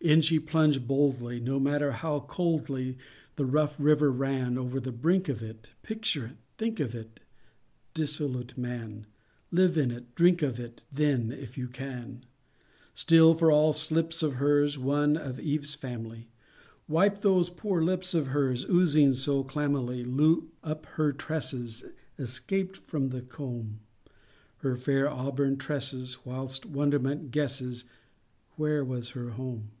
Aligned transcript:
In 0.00 0.20
she 0.20 0.38
plunged 0.38 0.86
boldly, 0.86 1.40
No 1.40 1.58
matter 1.58 1.90
how 1.90 2.20
coldly 2.20 2.96
The 3.34 3.44
rough 3.44 3.74
river 3.80 4.12
ran,— 4.12 4.56
Over 4.56 4.78
the 4.78 4.92
brink 4.92 5.28
of 5.28 5.42
it, 5.42 5.70
Picture 5.82 6.24
it,—think 6.24 6.78
of 6.78 6.94
it, 6.94 7.18
Dissolute 7.94 8.56
Man! 8.56 9.06
Lave 9.50 9.76
in 9.76 9.90
it, 9.90 10.14
drink 10.14 10.40
of 10.40 10.60
it 10.60 10.84
Then, 10.92 11.32
if 11.32 11.58
you 11.58 11.66
can! 11.66 12.24
Still, 12.94 13.34
for 13.34 13.50
all 13.50 13.72
slips 13.72 14.22
of 14.22 14.34
hers, 14.34 14.78
One 14.78 15.16
of 15.16 15.40
Eve's 15.40 15.74
family— 15.74 16.28
Wipe 16.86 17.22
those 17.22 17.50
poor 17.50 17.82
lips 17.82 18.14
of 18.14 18.28
hers 18.28 18.64
Oozing 18.66 19.14
so 19.14 19.42
clammily, 19.42 20.04
Loop 20.04 20.54
up 20.62 20.86
her 20.94 21.10
tresses 21.12 21.84
Escaped 22.20 22.76
from 22.76 23.08
the 23.08 23.20
comb, 23.22 23.80
Her 24.58 24.76
fair 24.76 25.10
auburn 25.10 25.56
tresses; 25.56 26.24
Whilst 26.24 26.64
wonderment 26.64 27.32
guesses 27.32 27.84
Where 28.54 28.84
was 28.84 29.10
her 29.10 29.30
home? 29.30 29.72